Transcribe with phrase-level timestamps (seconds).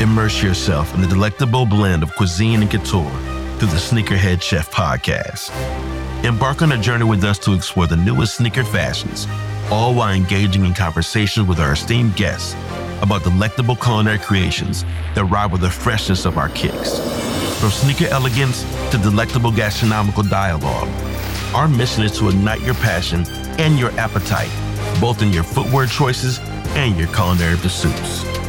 [0.00, 3.10] Immerse yourself in the delectable blend of cuisine and couture
[3.58, 5.50] through the Sneakerhead Chef podcast.
[6.24, 9.26] Embark on a journey with us to explore the newest sneaker fashions,
[9.70, 12.54] all while engaging in conversations with our esteemed guests
[13.02, 16.98] about delectable culinary creations that rival the freshness of our kicks.
[17.60, 18.62] From sneaker elegance
[18.92, 20.88] to delectable gastronomical dialogue,
[21.54, 23.26] our mission is to ignite your passion
[23.58, 24.50] and your appetite,
[24.98, 26.38] both in your footwear choices
[26.70, 28.39] and your culinary pursuits.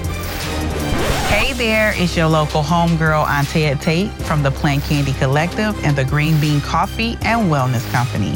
[1.31, 6.03] Hey there, it's your local homegirl, Antea Tate from the Plant Candy Collective and the
[6.03, 8.34] Green Bean Coffee and Wellness Company.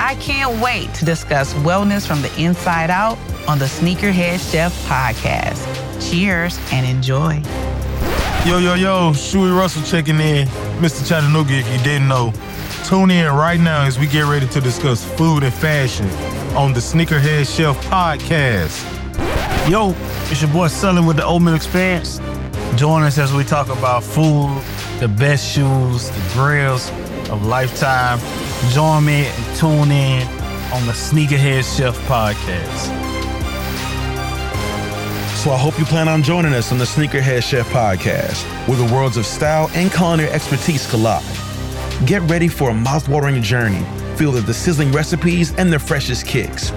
[0.00, 5.60] I can't wait to discuss wellness from the inside out on the Sneakerhead Chef podcast.
[6.10, 7.42] Cheers and enjoy.
[8.46, 10.48] Yo, yo, yo, Shuey Russell checking in.
[10.78, 11.06] Mr.
[11.06, 12.32] Chattanooga, if you didn't know.
[12.84, 16.08] Tune in right now as we get ready to discuss food and fashion
[16.56, 18.98] on the Sneakerhead Chef podcast.
[19.68, 19.94] Yo,
[20.30, 22.20] it's your boy Sully with the Oatmeal Experience.
[22.78, 24.62] Join us as we talk about food,
[25.00, 26.90] the best shoes, the grills
[27.28, 28.20] of lifetime.
[28.70, 30.22] Join me and tune in
[30.72, 32.86] on the Sneakerhead Chef podcast.
[35.38, 38.94] So I hope you plan on joining us on the Sneakerhead Chef podcast, where the
[38.94, 41.24] worlds of style and culinary expertise collide.
[42.06, 43.84] Get ready for a mouth-watering journey
[44.16, 46.70] filled with the sizzling recipes and the freshest kicks.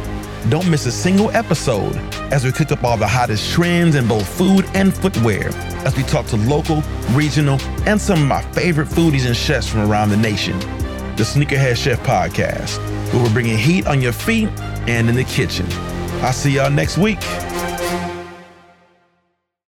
[0.49, 1.95] Don't miss a single episode
[2.33, 5.49] as we cook up all the hottest trends in both food and footwear
[5.85, 9.89] as we talk to local, regional, and some of my favorite foodies and chefs from
[9.89, 10.57] around the nation.
[11.15, 12.77] The Sneakerhead Chef Podcast,
[13.13, 14.49] where we're bringing heat on your feet
[14.87, 15.67] and in the kitchen.
[16.23, 17.19] I'll see y'all next week.